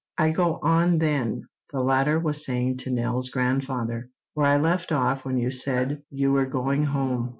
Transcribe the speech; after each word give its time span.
"I 0.17 0.31
go 0.31 0.57
on 0.63 0.97
then," 0.97 1.43
the 1.71 1.77
latter 1.83 2.17
was 2.19 2.43
saying 2.43 2.77
to 2.77 2.89
Nell's 2.89 3.29
grandfather, 3.29 4.09
"where 4.33 4.47
I 4.47 4.57
left 4.57 4.91
off 4.91 5.23
when 5.23 5.37
you 5.37 5.51
said 5.51 6.01
you 6.09 6.31
were 6.31 6.47
going 6.47 6.85
home. 6.85 7.29